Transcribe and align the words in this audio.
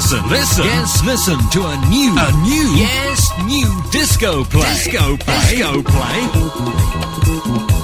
Listen, 0.00 0.28
listen. 0.30 0.64
Yes, 0.64 1.04
listen 1.04 1.38
to 1.50 1.60
a 1.60 1.76
new, 1.90 2.14
a 2.16 2.32
new, 2.42 2.74
yes, 2.74 3.30
new 3.44 3.68
disco 3.90 4.44
play. 4.44 4.62
Disco 4.62 5.16
play. 5.18 5.50
Disco 5.50 5.82
play. 5.82 7.79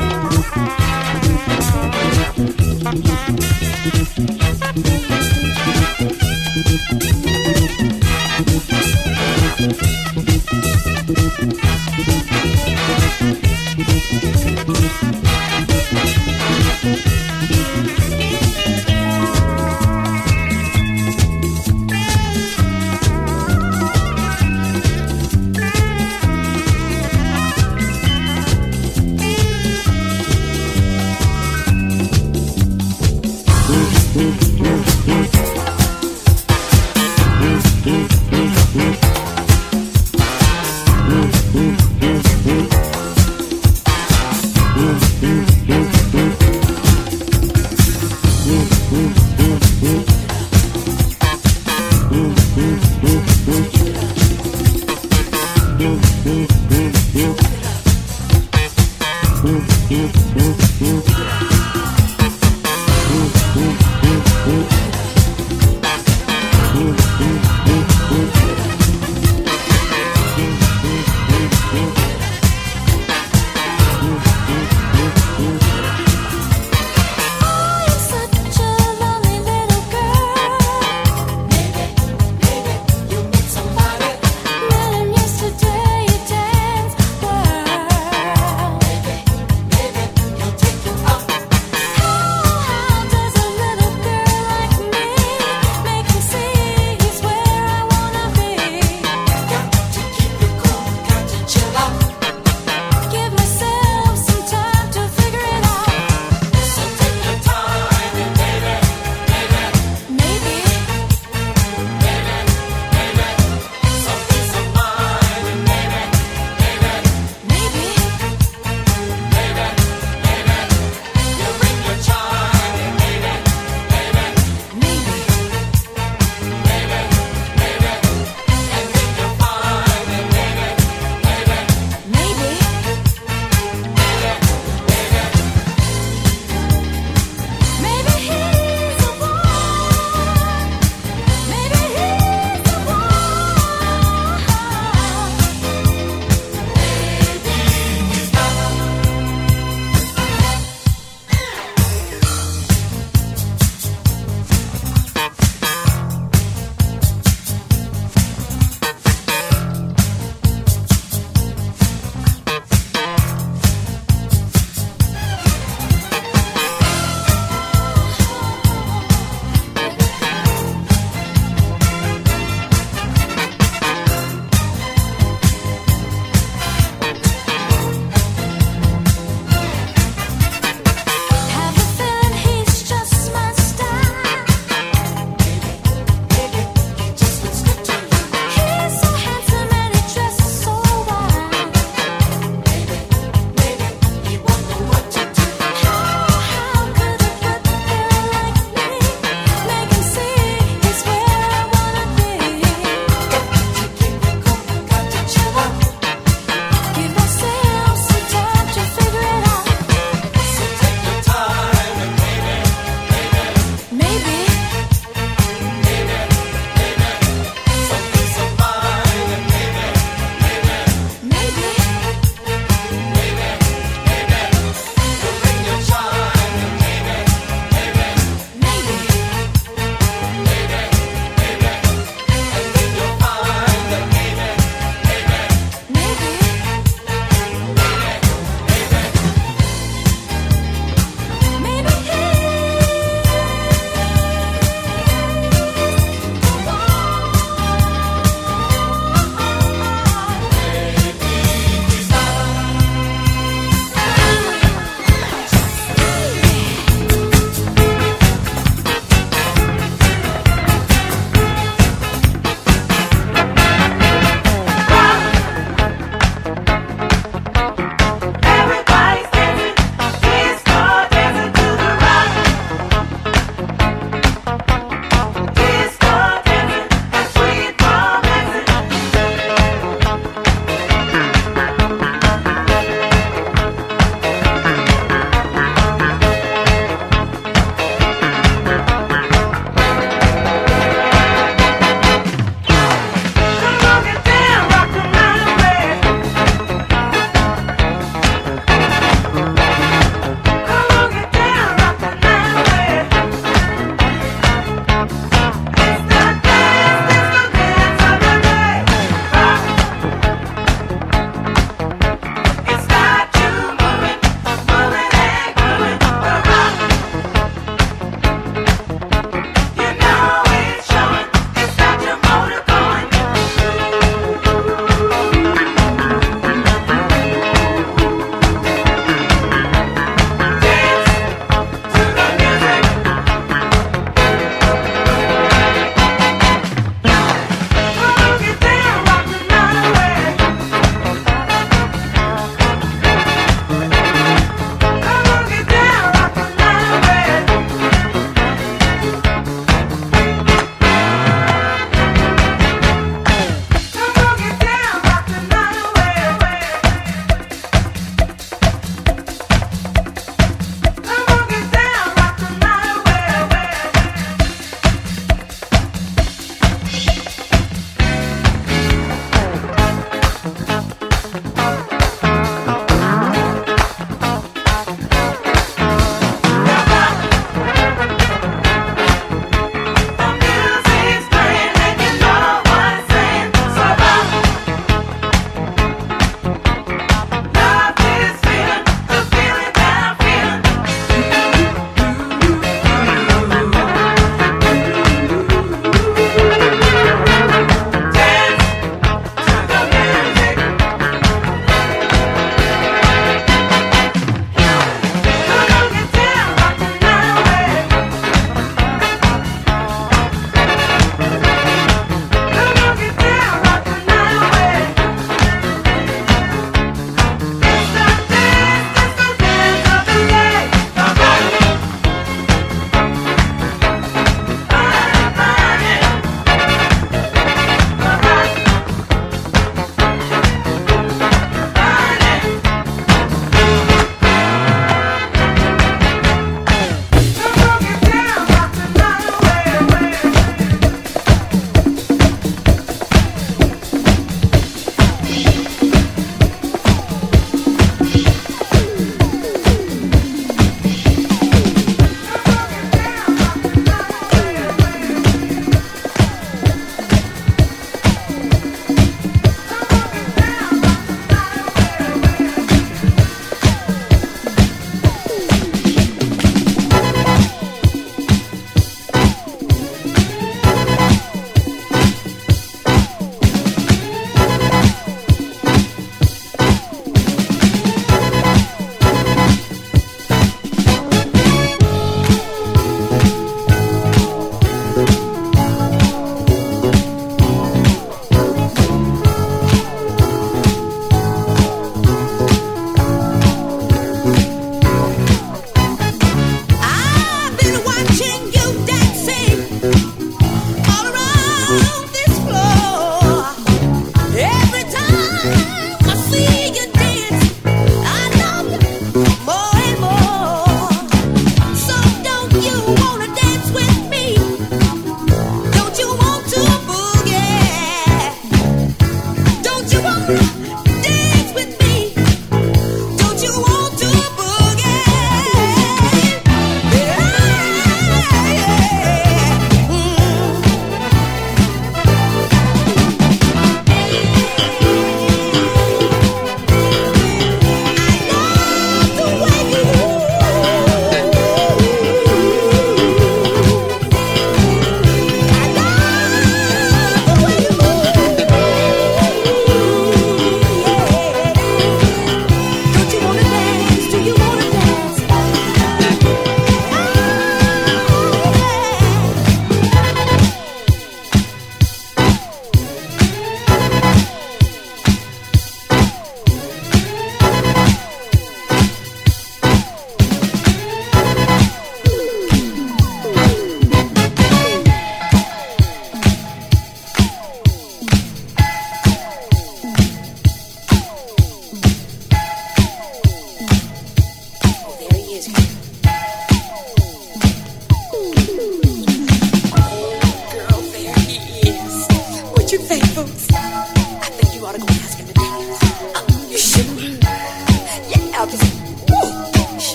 you. 10.17 10.18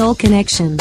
Soul 0.00 0.14
Connection. 0.14 0.78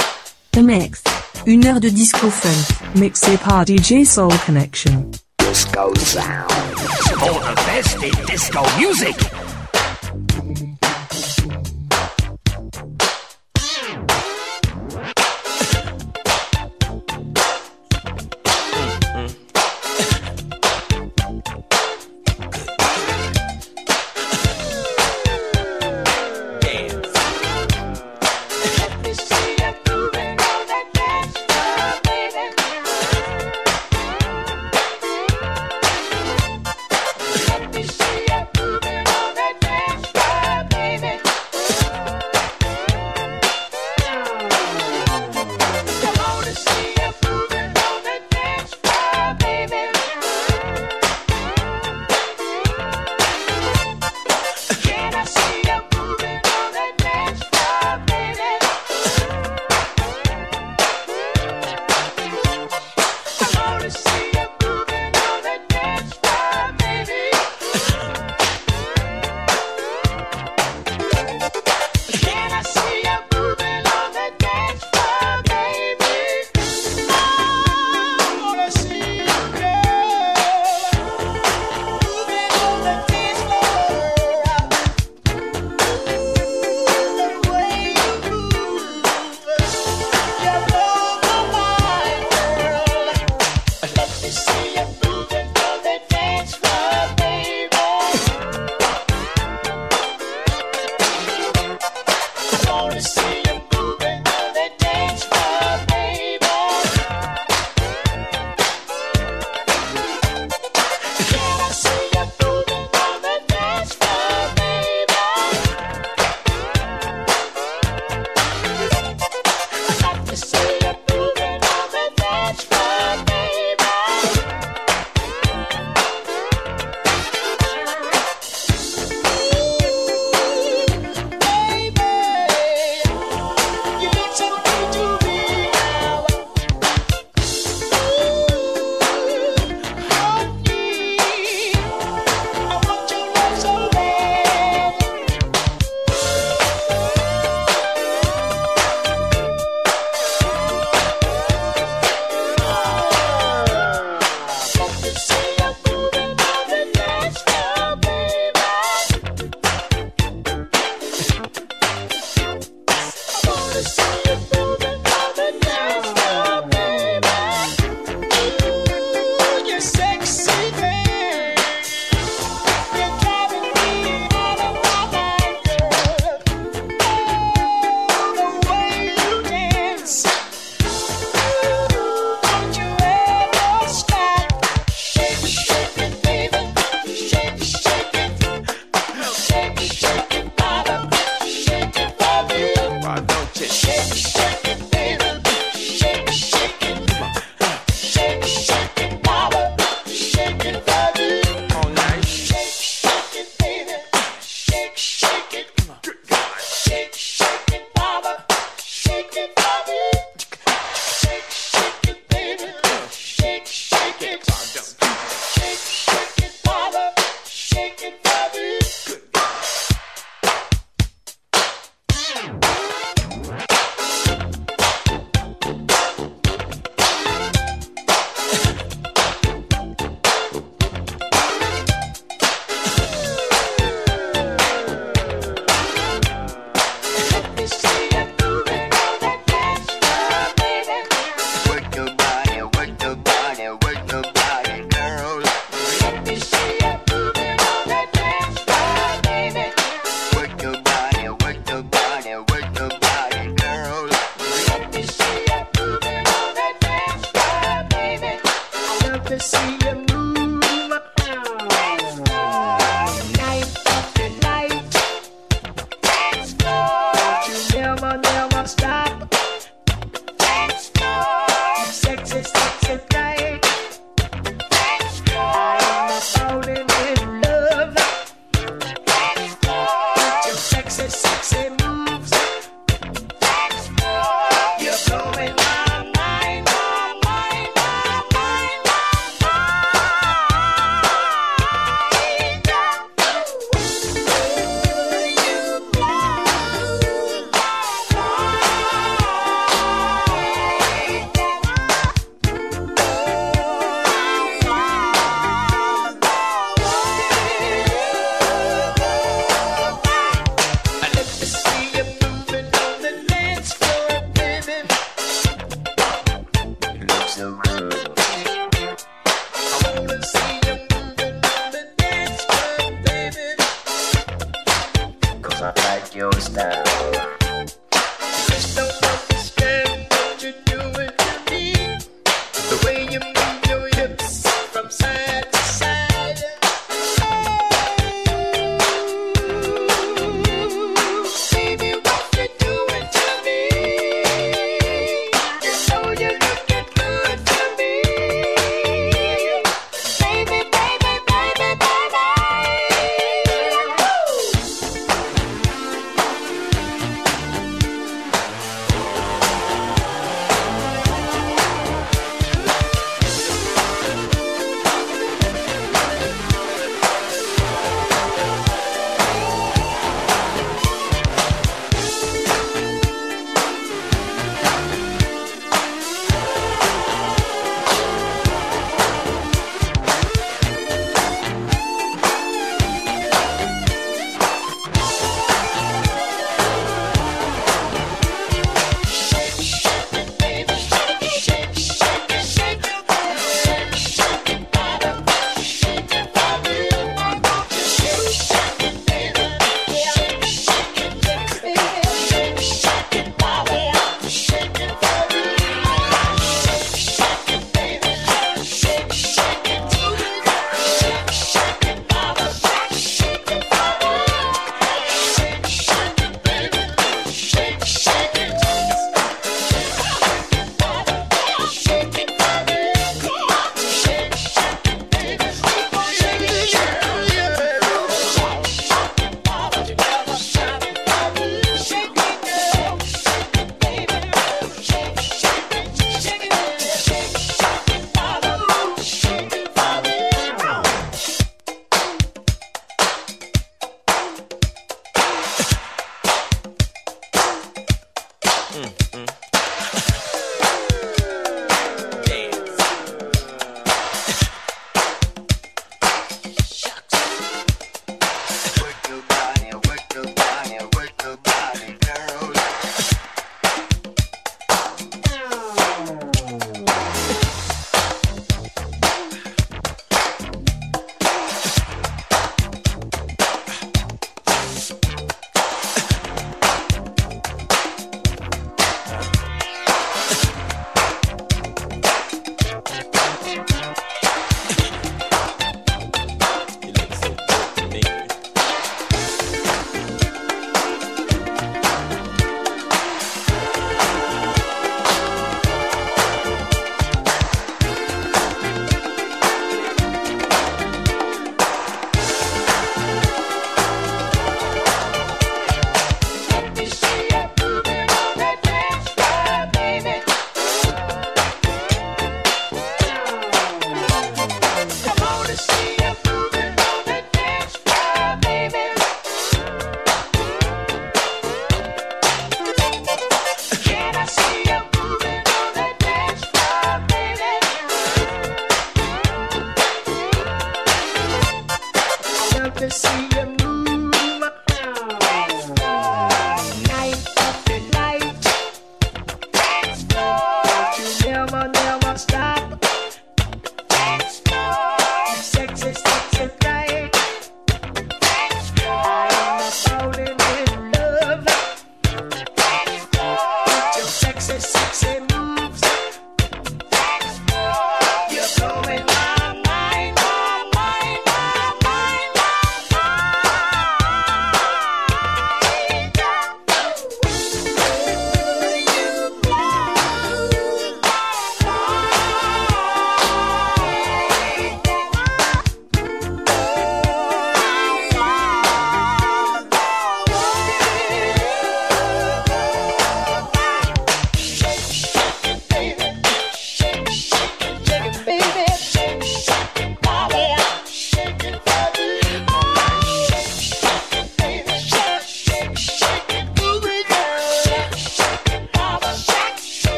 The 0.54 0.62
Mix. 0.62 1.04
Une 1.46 1.66
heure 1.66 1.82
de 1.82 1.90
disco 1.90 2.30
funk. 2.30 2.78
Mixé 2.96 3.36
par 3.38 3.66
DJ 3.66 4.06
Soul 4.06 4.32
Connection. 4.46 5.12
Disco 5.40 5.94
sound. 5.96 6.50
For 6.50 7.42
the 7.42 7.56
best 7.68 8.02
in 8.02 8.26
disco 8.28 8.64
music. 8.78 9.29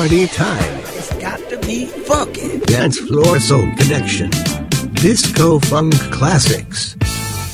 Party 0.00 0.26
time. 0.28 0.80
It's 0.96 1.14
got 1.16 1.38
to 1.50 1.58
be 1.58 1.84
funky. 1.84 2.58
Dance 2.60 2.98
Floor 3.00 3.38
Soul 3.38 3.68
Connection. 3.76 4.30
Disco 4.94 5.58
Funk 5.58 5.92
Classics. 6.10 6.94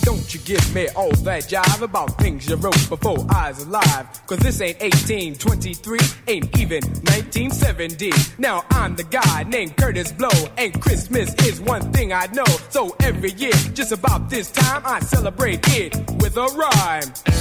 Don't 0.02 0.32
you 0.32 0.38
give 0.44 0.72
me 0.72 0.86
all 0.94 1.10
that 1.24 1.42
jive 1.48 1.82
about 1.82 2.16
things 2.18 2.48
you 2.48 2.54
wrote 2.54 2.88
before 2.88 3.18
I 3.30 3.48
was 3.48 3.64
alive. 3.64 4.06
Cause 4.28 4.38
this 4.38 4.60
ain't 4.60 4.80
1823, 4.80 5.98
ain't 6.28 6.56
even 6.60 6.82
1970. 7.10 8.12
Now 8.38 8.64
I'm 8.70 8.94
the 8.94 9.02
guy 9.02 9.42
named 9.42 9.76
Kurtis 9.76 10.16
Blow, 10.16 10.48
and 10.56 10.80
Christmas 10.80 11.34
is 11.46 11.60
one 11.60 11.90
thing 11.90 12.12
I 12.12 12.26
know. 12.26 12.46
So 12.68 12.94
every 13.00 13.32
year, 13.32 13.58
just 13.74 13.90
about 13.90 14.30
this 14.30 14.52
time, 14.52 14.82
I 14.84 15.00
celebrate 15.00 15.66
it 15.70 15.96
with 16.20 16.36
a 16.36 16.46
rhyme. 16.46 17.35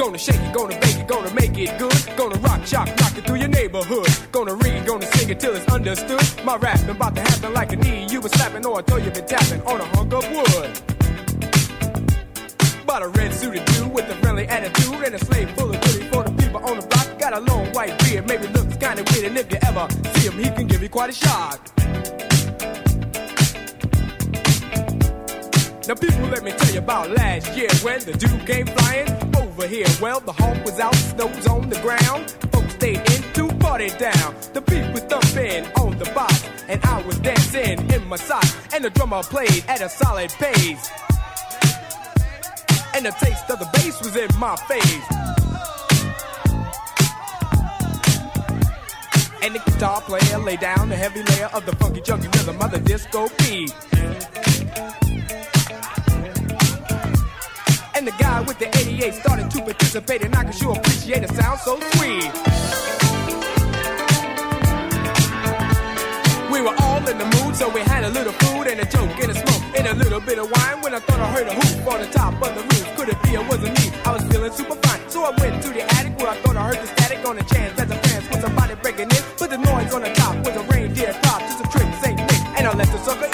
Gonna 0.00 0.16
shake 0.16 0.40
it, 0.40 0.54
gonna 0.54 0.80
bake 0.80 0.96
it, 0.96 1.06
gonna 1.06 1.34
make 1.34 1.58
it 1.58 1.78
good. 1.78 2.16
Gonna 2.16 2.38
rock, 2.38 2.64
shock, 2.64 2.88
rock 3.02 3.18
it 3.18 3.26
through 3.26 3.36
your 3.36 3.48
neighborhood. 3.48 4.08
Gonna 4.32 4.54
read, 4.54 4.86
gonna 4.86 5.04
sing 5.04 5.28
it 5.28 5.38
till 5.38 5.54
it's 5.54 5.70
understood. 5.70 6.22
My 6.42 6.56
rap 6.56 6.88
about 6.88 7.14
to 7.16 7.20
happen 7.20 7.52
like 7.52 7.74
a 7.74 7.76
knee. 7.76 8.06
You 8.08 8.22
been 8.22 8.30
slapping 8.30 8.64
or 8.64 8.78
I 8.78 8.82
thought 8.82 9.04
you 9.04 9.10
been 9.10 9.26
tapping 9.26 9.60
on 9.66 9.78
a 9.78 9.84
hunk 9.84 10.14
of 10.14 10.26
wood. 10.30 10.70
Bought 12.86 13.02
a 13.02 13.08
red 13.08 13.34
suited 13.34 13.62
dude 13.66 13.92
with 13.92 14.08
a 14.08 14.14
friendly 14.22 14.48
attitude 14.48 15.04
and 15.04 15.14
a 15.16 15.18
slave 15.18 15.50
full 15.50 15.68
of 15.68 15.78
goodies 15.82 16.08
for 16.08 16.24
the 16.24 16.32
people 16.32 16.64
on 16.66 16.80
the 16.80 16.86
block. 16.86 17.18
Got 17.18 17.34
a 17.34 17.40
long 17.40 17.66
white 17.74 17.98
beard, 17.98 18.26
maybe 18.26 18.46
looks 18.46 18.78
kinda 18.78 19.04
weird, 19.12 19.26
and 19.26 19.36
if 19.36 19.52
you 19.52 19.58
ever 19.60 19.86
see 20.14 20.28
him, 20.28 20.38
he 20.42 20.48
can 20.48 20.66
give 20.66 20.82
you 20.82 20.88
quite 20.88 21.10
a 21.10 21.12
shock. 21.12 21.60
Now, 25.90 25.96
people, 25.96 26.28
let 26.28 26.44
me 26.44 26.52
tell 26.52 26.72
you 26.72 26.78
about 26.78 27.10
last 27.10 27.56
year 27.56 27.68
when 27.82 27.98
the 28.04 28.12
dude 28.12 28.46
came 28.46 28.64
flying 28.64 29.08
over 29.36 29.66
here. 29.66 29.88
Well, 30.00 30.20
the 30.20 30.30
hawk 30.30 30.64
was 30.64 30.78
out, 30.78 30.94
snow's 30.94 31.48
on 31.48 31.68
the 31.68 31.80
ground. 31.80 32.30
Folks 32.52 32.74
stayed 32.74 32.98
in 33.10 33.22
to 33.32 33.48
party 33.56 33.88
down. 33.98 34.36
The 34.52 34.60
beat 34.60 34.86
was 34.92 35.02
thumping 35.10 35.66
on 35.82 35.98
the 35.98 36.04
box, 36.14 36.48
and 36.68 36.80
I 36.84 37.02
was 37.02 37.18
dancing 37.18 37.90
in 37.90 38.06
my 38.06 38.14
socks. 38.14 38.56
And 38.72 38.84
the 38.84 38.90
drummer 38.90 39.24
played 39.24 39.64
at 39.66 39.80
a 39.80 39.88
solid 39.88 40.30
pace. 40.30 40.92
And 42.94 43.04
the 43.04 43.14
taste 43.18 43.50
of 43.50 43.58
the 43.58 43.68
bass 43.72 43.98
was 43.98 44.14
in 44.14 44.30
my 44.38 44.54
face. 44.70 45.06
And 49.42 49.56
the 49.56 49.58
guitar 49.58 50.00
player 50.02 50.38
laid 50.38 50.60
down 50.60 50.88
the 50.88 50.94
heavy 50.94 51.24
layer 51.24 51.46
of 51.46 51.66
the 51.66 51.74
funky 51.74 52.00
junky 52.00 52.32
rhythm 52.36 52.62
of 52.62 52.70
the 52.70 52.78
disco 52.78 53.28
beat. 53.38 53.74
And 58.00 58.08
the 58.08 58.16
guy 58.16 58.40
with 58.40 58.58
the 58.58 58.64
88 58.78 59.12
started 59.12 59.50
to 59.50 59.60
participate, 59.60 60.22
and 60.22 60.34
I 60.34 60.44
can 60.44 60.52
sure 60.54 60.72
appreciate 60.72 61.22
a 61.22 61.28
sound 61.34 61.60
so 61.60 61.78
sweet. 61.92 62.32
We 66.50 66.62
were 66.64 66.72
all 66.80 67.04
in 67.04 67.18
the 67.20 67.28
mood, 67.36 67.54
so 67.56 67.68
we 67.68 67.80
had 67.80 68.04
a 68.04 68.08
little 68.08 68.32
food 68.32 68.68
and 68.68 68.80
a 68.80 68.86
joke 68.86 69.12
and 69.20 69.32
a 69.32 69.34
smoke 69.34 69.64
and 69.76 69.86
a 69.86 69.94
little 70.02 70.20
bit 70.20 70.38
of 70.38 70.50
wine. 70.50 70.80
When 70.80 70.94
I 70.94 71.00
thought 71.00 71.20
I 71.20 71.28
heard 71.28 71.48
a 71.48 71.52
hoop 71.52 71.92
on 71.92 72.00
the 72.00 72.06
top 72.06 72.32
of 72.40 72.54
the 72.56 72.62
roof, 72.72 72.88
could 72.96 73.10
it 73.10 73.22
be 73.22 73.34
it 73.36 73.46
wasn't 73.46 73.76
me? 73.78 73.92
I 74.06 74.12
was 74.16 74.22
feeling 74.32 74.52
super 74.52 74.76
fine, 74.76 75.00
so 75.10 75.24
I 75.24 75.36
went 75.38 75.62
to 75.62 75.68
the 75.68 75.82
attic 75.96 76.16
where 76.16 76.28
I 76.28 76.36
thought 76.40 76.56
I 76.56 76.68
heard 76.68 76.80
the 76.80 76.86
static 76.86 77.28
on 77.28 77.36
the 77.36 77.44
chance 77.44 77.76
that 77.76 77.88
the 77.88 77.96
fans 77.96 78.26
was 78.30 78.40
somebody 78.40 78.76
breaking 78.76 79.10
in. 79.12 79.22
But 79.38 79.50
the 79.50 79.58
noise 79.58 79.92
on 79.92 80.00
the 80.00 80.12
top 80.14 80.36
was 80.40 80.56
a 80.56 80.62
reindeer 80.72 81.12
pop, 81.20 81.40
just 81.42 81.60
a 81.60 81.68
trick, 81.68 81.92
Saint 82.00 82.16
Nick, 82.16 82.40
and 82.56 82.66
I 82.66 82.72
let 82.72 82.88
the 82.88 82.98
sucker 83.04 83.28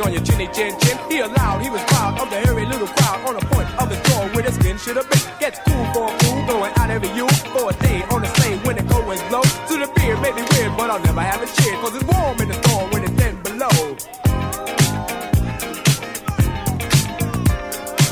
on 0.00 0.12
your 0.12 0.22
chinny 0.22 0.46
chin 0.48 0.78
chin. 0.80 0.98
He 1.08 1.18
allowed, 1.20 1.62
he 1.62 1.70
was 1.70 1.82
proud 1.84 2.20
of 2.20 2.30
the 2.30 2.36
hairy 2.36 2.66
little 2.66 2.86
crowd 2.86 3.28
on 3.28 3.34
the 3.34 3.44
point 3.46 3.68
of 3.80 3.90
his 3.90 4.00
jaw 4.08 4.28
where 4.34 4.44
the 4.44 4.52
skin 4.52 4.78
should 4.78 4.96
have 4.96 5.08
been. 5.10 5.20
Gets 5.40 5.58
cool 5.66 5.84
for 5.92 6.12
a 6.12 6.18
fool, 6.18 6.46
going 6.46 6.72
out 6.76 6.90
every 6.90 7.10
you 7.18 7.26
for 7.52 7.70
a 7.70 7.74
day 7.82 8.02
on 8.10 8.22
the 8.22 8.28
sleigh 8.36 8.58
when 8.66 8.76
the 8.76 8.82
cold 8.84 8.98
blow. 9.28 9.42
To 9.42 9.74
the 9.78 9.90
beer 9.96 10.16
may 10.20 10.32
be 10.32 10.42
weird, 10.52 10.76
but 10.76 10.90
I'll 10.90 11.02
never 11.02 11.20
have 11.20 11.42
a 11.42 11.46
cheer, 11.60 11.74
cause 11.80 11.94
it's 11.94 12.04
warm 12.04 12.40
in 12.40 12.48
the 12.48 12.54
storm 12.62 12.90
when 12.90 13.04
it's 13.04 13.16
10 13.16 13.42
below. 13.42 13.76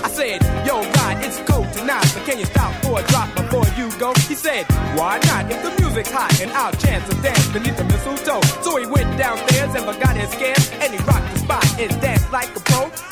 I 0.04 0.08
said, 0.10 0.42
Yo, 0.66 0.82
God, 0.92 1.24
it's 1.24 1.38
cold 1.48 1.72
tonight, 1.72 2.04
so 2.06 2.20
can 2.24 2.38
you 2.38 2.46
stop 2.46 2.72
for 2.82 3.00
a 3.00 3.02
drop 3.08 3.28
before 3.36 3.66
you 3.76 3.90
go? 3.98 4.12
He 4.28 4.34
said, 4.34 4.66
Why 4.96 5.18
not? 5.26 5.50
If 5.50 5.62
the 5.62 5.70
music's 5.80 6.10
hot 6.10 6.40
and 6.40 6.50
I'll 6.52 6.72
chance 6.72 7.08
to 7.08 7.14
dance 7.22 7.48
beneath 7.48 7.76
the 7.76 7.84
mistletoe. 7.84 8.42
So 8.62 8.76
he 8.76 8.86
went 8.86 9.16
downstairs 9.18 9.74
and 9.74 9.84
forgot 9.84 10.16
his 10.16 10.30
scams, 10.30 10.66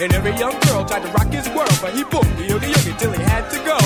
And 0.05 0.13
every 0.13 0.37
young 0.37 0.53
girl 0.69 0.85
tried 0.85 1.01
to 1.01 1.09
rock 1.13 1.33
his 1.33 1.49
world, 1.57 1.73
but 1.81 1.95
he 1.95 2.05
booked 2.05 2.37
the 2.37 2.45
yogi 2.45 2.67
yogi 2.67 2.93
till 2.99 3.13
he 3.13 3.23
had 3.23 3.49
to 3.49 3.57
go. 3.65 3.79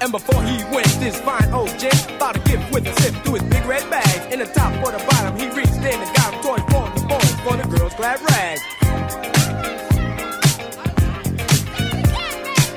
And 0.00 0.12
before 0.12 0.40
he 0.44 0.62
went, 0.72 0.86
this 1.02 1.20
fine 1.22 1.52
old 1.52 1.76
gent 1.76 1.98
bought 2.20 2.36
a 2.36 2.38
gift 2.48 2.72
with 2.72 2.86
a 2.86 2.94
sip 3.02 3.12
through 3.24 3.42
his 3.42 3.42
big 3.50 3.66
red 3.66 3.90
bag. 3.90 4.32
In 4.32 4.38
the 4.38 4.46
top 4.46 4.72
or 4.86 4.92
the 4.92 5.04
bottom, 5.10 5.36
he 5.36 5.48
reached 5.48 5.74
in 5.74 5.98
and 5.98 6.14
got 6.14 6.32
him 6.32 6.42
toy 6.42 6.58
for 6.70 6.86
the 6.94 7.06
boys 7.08 7.34
for 7.42 7.56
the 7.56 7.66
girls' 7.76 7.94
glad 7.94 8.20
rags. 8.30 8.62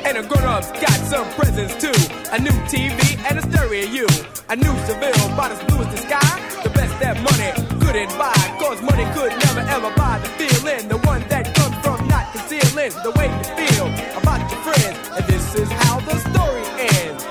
And 0.08 0.18
the 0.18 0.24
grown-ups 0.28 0.72
got 0.72 0.98
some 1.06 1.30
presents 1.38 1.76
too. 1.78 1.94
A 2.32 2.40
new 2.40 2.58
TV 2.66 2.98
and 3.30 3.38
a 3.38 3.44
stereo. 3.44 4.08
A 4.50 4.56
new 4.56 4.74
Seville, 4.88 5.34
about 5.34 5.52
as 5.52 5.64
blue 5.66 5.84
as 5.86 5.92
the 5.94 5.98
sky. 5.98 6.48
The 6.64 6.72
that 7.00 7.16
money 7.22 7.52
couldn't 7.80 8.10
buy. 8.18 8.34
Cause 8.60 8.82
money 8.82 9.06
could 9.14 9.32
never 9.46 9.62
ever 9.62 9.94
buy 9.96 10.20
the 10.20 10.30
feeling. 10.40 10.88
The 10.88 10.98
one 11.06 11.22
that 11.30 11.54
comes 11.54 11.76
from 11.84 12.08
not 12.08 12.32
concealing 12.34 12.92
the 13.04 13.12
way 13.18 13.28
you 13.30 13.46
feel 13.60 13.88
about 14.18 14.42
your 14.50 14.62
friends. 14.66 14.98
And 15.16 15.26
this 15.28 15.56
is 15.56 15.70
how 15.70 16.00
the 16.02 16.16
story 16.30 16.66
ends. 16.98 17.24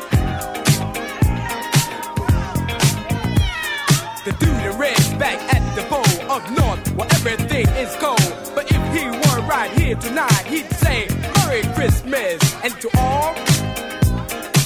The 4.24 4.32
dude 4.38 4.72
in 4.72 4.78
red's 4.78 5.08
back 5.14 5.38
at 5.54 5.62
the 5.74 5.82
pole 5.90 6.30
up 6.30 6.44
north 6.50 6.82
where 6.94 7.08
everything 7.12 7.66
is 7.76 7.94
cold. 7.96 8.32
But 8.54 8.70
if 8.70 8.82
he 8.94 9.06
were 9.06 9.40
right 9.46 9.70
here 9.78 9.96
tonight, 9.96 10.46
he'd 10.46 10.70
say 10.72 11.08
Merry 11.36 11.62
Christmas 11.74 12.38
and 12.62 12.72
to 12.80 12.90
all 12.98 13.34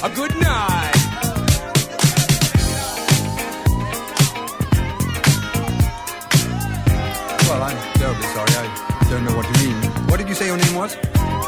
a 0.02 0.10
good 0.14 0.34
night. 0.40 0.89
Was? 10.80 10.96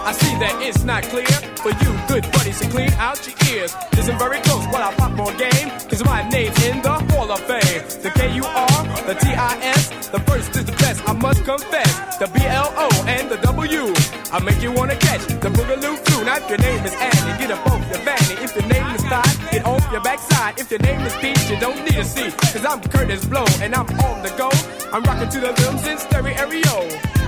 I 0.04 0.12
see 0.12 0.34
that 0.44 0.60
it's 0.60 0.84
not 0.84 1.04
clear 1.04 1.24
for 1.64 1.72
you, 1.72 1.90
good 2.04 2.20
buddies, 2.36 2.60
to 2.60 2.68
clean 2.68 2.92
out 3.00 3.16
your 3.24 3.32
ears. 3.48 3.72
Listen 3.96 4.18
very 4.18 4.36
close 4.44 4.60
while 4.68 4.84
I 4.84 4.92
pop 4.92 5.12
more 5.12 5.32
game, 5.40 5.72
cause 5.88 6.04
my 6.04 6.20
name's 6.28 6.52
in 6.68 6.82
the 6.82 6.92
Hall 6.92 7.32
of 7.32 7.40
Fame. 7.48 7.80
The 8.04 8.12
K-U-R, 8.12 8.76
the 9.08 9.16
T-I-S, 9.16 10.08
the 10.12 10.20
first 10.28 10.54
is 10.54 10.66
the 10.66 10.76
best, 10.76 11.00
I 11.08 11.14
must 11.14 11.44
confess. 11.48 12.18
The 12.18 12.28
B-L-O 12.28 12.88
and 13.08 13.30
the 13.30 13.38
W, 13.38 13.94
I 14.36 14.38
make 14.44 14.60
you 14.60 14.70
wanna 14.70 14.96
catch 14.96 15.24
the 15.24 15.48
Boogaloo 15.48 15.96
Flu. 16.04 16.24
Now 16.26 16.36
if 16.36 16.50
your 16.50 16.58
name 16.58 16.84
is 16.84 16.92
Annie, 16.92 17.38
get 17.40 17.50
up 17.52 17.66
off 17.72 17.80
your 17.88 18.04
fanny. 18.04 18.36
If 18.44 18.52
your 18.52 18.68
name 18.68 18.84
is 18.92 19.02
Todd, 19.08 19.32
get 19.50 19.64
off 19.64 19.80
your 19.90 20.02
backside. 20.02 20.60
If 20.60 20.70
your 20.70 20.80
name 20.80 21.00
is 21.08 21.14
Pete, 21.24 21.40
you 21.48 21.56
don't 21.56 21.80
need 21.88 21.96
a 21.96 22.04
seat, 22.04 22.36
cause 22.36 22.66
I'm 22.68 22.82
Kurtis 22.82 23.24
Blow 23.24 23.46
and 23.64 23.74
I'm 23.74 23.88
on 24.04 24.20
the 24.20 24.28
go. 24.36 24.50
I'm 24.92 25.02
rocking 25.04 25.30
to 25.30 25.40
the 25.40 25.56
rhythms 25.56 25.86
in 25.86 25.96
stereo. 25.96 27.21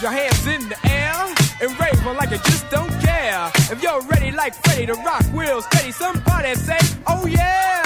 Your 0.00 0.12
hands 0.12 0.46
in 0.46 0.66
the 0.66 0.78
air 0.88 1.12
and 1.60 1.78
rave 1.78 2.06
on 2.06 2.16
like 2.16 2.30
you 2.30 2.38
just 2.38 2.70
don't 2.70 2.90
care. 3.02 3.50
If 3.70 3.82
you're 3.82 4.00
ready 4.08 4.30
like 4.30 4.54
Freddy 4.64 4.86
to 4.86 4.94
rock 4.94 5.22
real 5.34 5.60
steady, 5.60 5.92
somebody 5.92 6.54
say, 6.54 6.78
oh 7.06 7.26
yeah. 7.26 7.82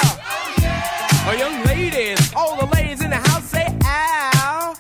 Oh, 1.27 1.35
young 1.37 1.65
ladies, 1.65 2.21
all 2.37 2.57
the 2.57 2.67
ladies 2.67 3.03
in 3.03 3.11
the 3.11 3.17
house 3.17 3.43
say, 3.45 3.67
ow. 3.83 4.77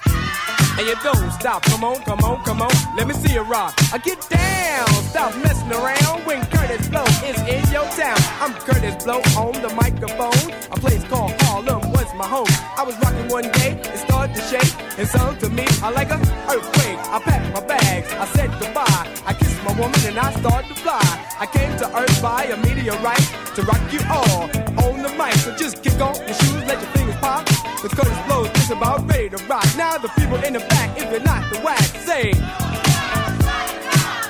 And 0.78 0.86
you 0.86 0.94
don't 1.02 1.32
stop, 1.32 1.62
come 1.62 1.82
on, 1.82 2.02
come 2.02 2.20
on, 2.20 2.44
come 2.44 2.62
on, 2.62 2.70
let 2.96 3.08
me 3.08 3.14
see 3.14 3.34
you 3.34 3.42
rock. 3.42 3.74
I 3.92 3.98
get 3.98 4.20
down, 4.30 4.86
stop 5.10 5.34
messing 5.42 5.72
around 5.72 6.24
when 6.26 6.40
Kurtis 6.52 6.88
Blow 6.88 7.04
is 7.26 7.40
in 7.50 7.72
your 7.72 7.88
town. 7.98 8.18
I'm 8.38 8.54
Kurtis 8.62 9.02
Blow 9.02 9.18
on 9.36 9.60
the 9.60 9.74
microphone. 9.74 10.52
A 10.70 10.76
place 10.78 11.02
called 11.04 11.32
Harlem 11.42 11.83
my 12.16 12.26
home. 12.26 12.46
I 12.76 12.82
was 12.84 12.96
rocking 13.00 13.28
one 13.28 13.50
day, 13.58 13.72
it 13.82 13.98
started 13.98 14.34
to 14.36 14.42
shake, 14.42 14.72
and 14.98 15.08
sung 15.08 15.36
to 15.38 15.48
me, 15.48 15.64
I 15.82 15.90
like 15.90 16.10
a 16.10 16.18
earthquake. 16.48 16.98
I 17.10 17.18
packed 17.18 17.52
my 17.54 17.66
bags, 17.66 18.12
I 18.12 18.26
said 18.34 18.50
goodbye. 18.60 19.06
I 19.26 19.32
kissed 19.34 19.62
my 19.64 19.72
woman 19.78 19.98
and 20.06 20.18
I 20.18 20.32
started 20.40 20.68
to 20.68 20.74
fly. 20.74 21.02
I 21.38 21.46
came 21.46 21.76
to 21.78 21.86
earth 21.98 22.22
by 22.22 22.44
a 22.44 22.56
meteorite 22.56 23.26
to 23.56 23.62
rock 23.62 23.82
you 23.92 24.00
all 24.10 24.42
on 24.84 25.02
the 25.02 25.10
mic. 25.18 25.34
So 25.44 25.54
just 25.56 25.82
kick 25.82 26.00
off 26.00 26.18
your 26.18 26.34
shoes, 26.34 26.62
let 26.66 26.80
your 26.80 26.90
fingers 26.92 27.16
pop. 27.16 27.46
The 27.82 27.88
curtain 27.88 28.18
blows, 28.26 28.48
It's 28.54 28.70
about 28.70 29.08
ready 29.08 29.30
to 29.30 29.38
rock. 29.46 29.66
Now 29.76 29.98
the 29.98 30.08
people 30.08 30.36
in 30.44 30.52
the 30.54 30.60
back, 30.60 30.96
if 30.98 31.10
you're 31.10 31.20
not 31.20 31.42
the 31.52 31.60
wax, 31.60 31.90
say. 32.06 32.32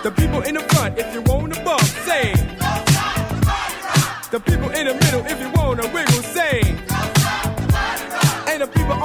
The 0.03 0.11
people 0.11 0.43
in 0.43 0.55
the 0.55 0.61
front, 0.61 0.99
if 0.99 1.13
you 1.15 1.23
wanna 1.23 1.54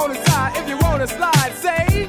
on 0.00 0.10
the 0.10 0.24
side 0.24 0.56
if 0.56 0.68
you 0.68 0.78
wanna 0.78 1.06
slide. 1.06 1.52
Say, 1.60 2.08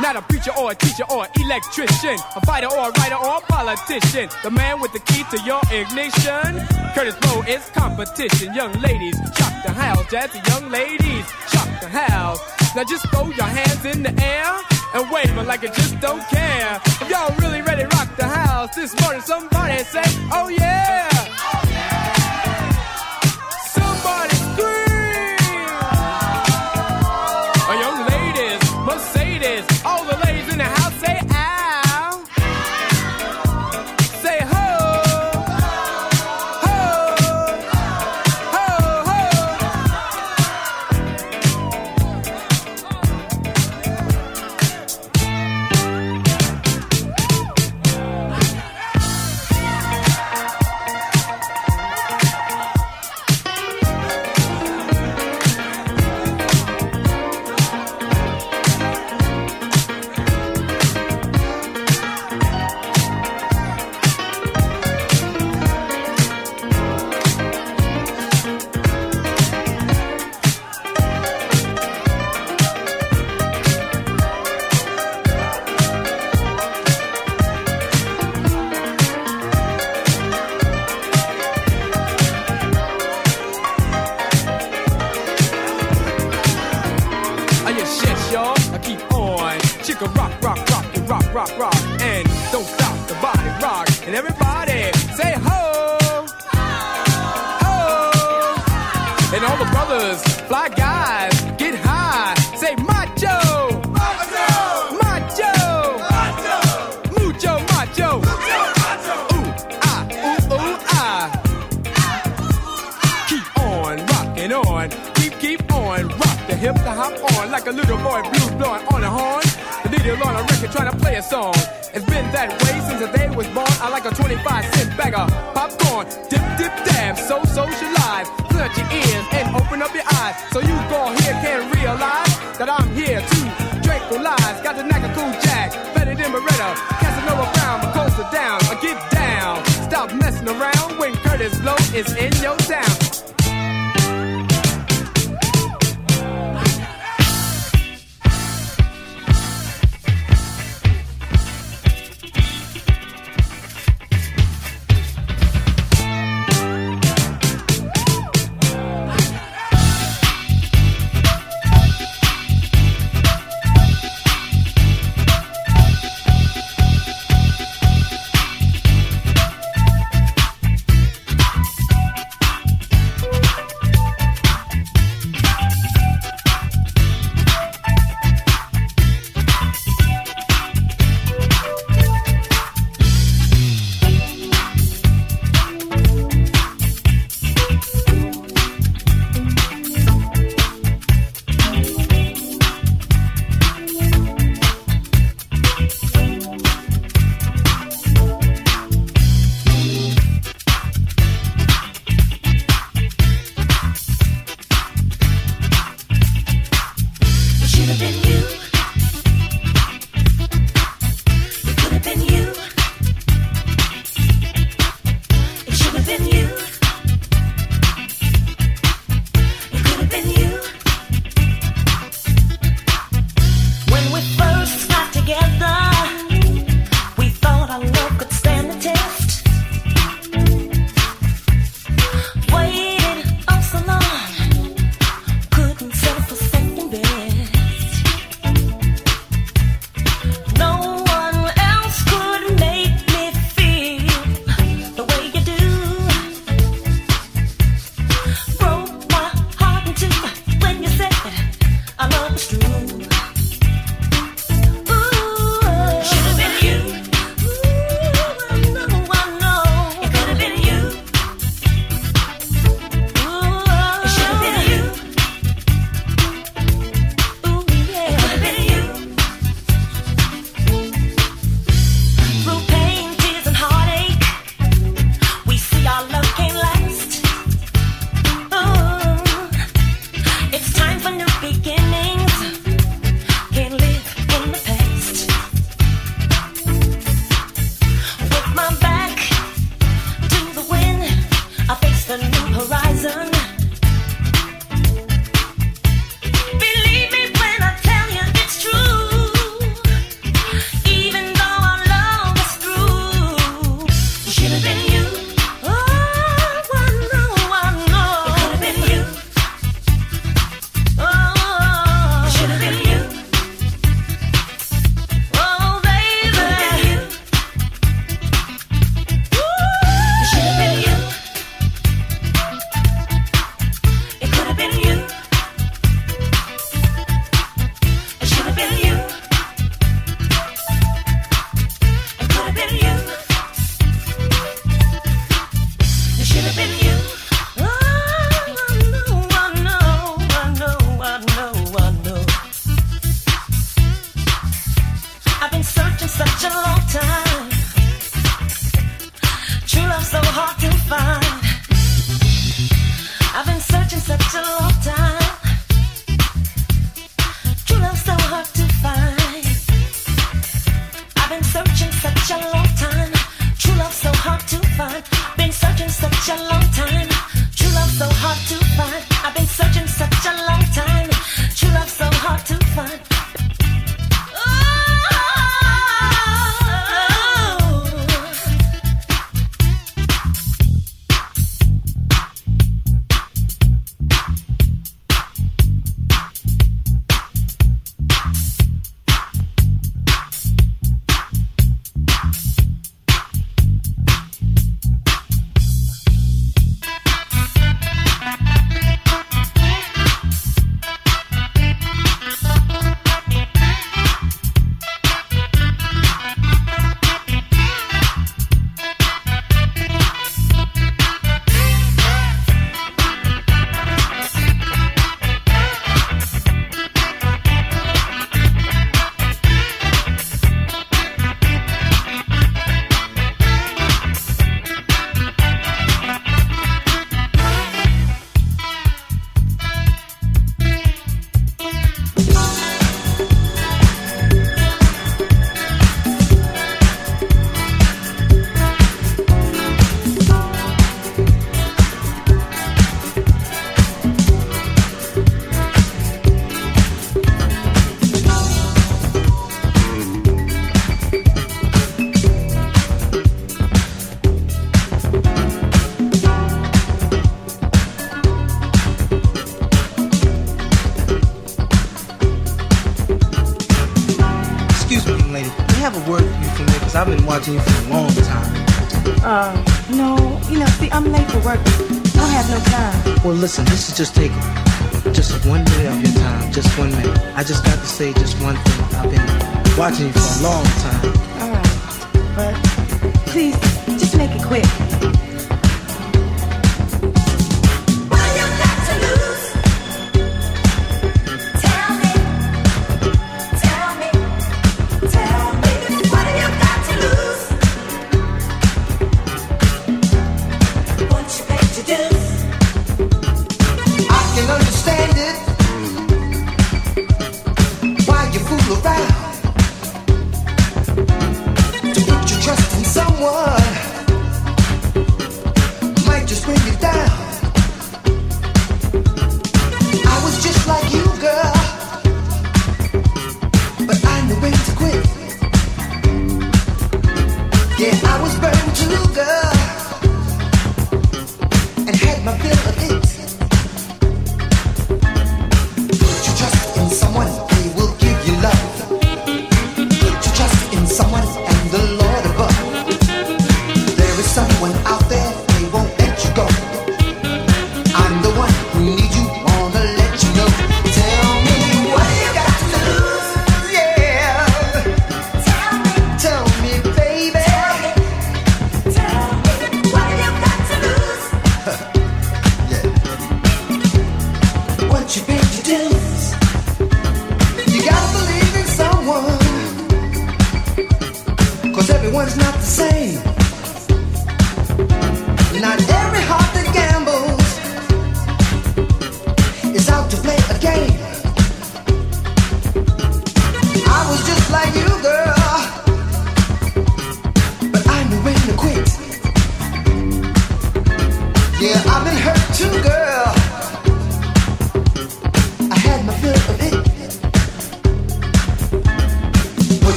not 0.00 0.16
a 0.16 0.22
preacher 0.22 0.52
or 0.56 0.72
a 0.72 0.74
teacher 0.74 1.04
or 1.10 1.24
an 1.24 1.30
electrician, 1.40 2.16
a 2.36 2.40
fighter 2.46 2.68
or 2.68 2.88
a 2.88 2.92
writer 2.98 3.16
or 3.16 3.38
a 3.38 3.40
politician. 3.40 4.30
The 4.42 4.50
man 4.50 4.80
with 4.80 4.92
the 4.92 5.00
key 5.00 5.24
to 5.32 5.38
your 5.42 5.60
ignition. 5.70 6.50
Curtis 6.94 7.16
Moe 7.24 7.42
is 7.46 7.68
competition. 7.70 8.54
Young 8.54 8.72
ladies, 8.80 9.16
shock 9.36 9.54
the 9.64 9.72
house. 9.72 10.02
Jazzy 10.12 10.40
young 10.48 10.70
ladies, 10.70 11.26
shock 11.52 11.68
the 11.80 11.88
house. 11.88 12.40
Now 12.74 12.84
just 12.84 13.08
throw 13.10 13.26
your 13.26 13.50
hands 13.58 13.84
in 13.84 14.02
the 14.02 14.14
air 14.22 14.50
and 14.94 15.10
wave 15.10 15.34
them 15.34 15.46
like 15.46 15.62
you 15.62 15.68
just 15.68 16.00
don't 16.00 16.22
care. 16.28 16.80
If 17.02 17.10
y'all 17.10 17.34
really 17.38 17.62
ready, 17.62 17.84
rock 17.84 18.16
the 18.16 18.26
house 18.26 18.74
this 18.74 18.98
morning. 19.02 19.22
Somebody 19.22 19.82
say, 19.84 20.06
oh 20.32 20.48
yeah. 20.48 21.69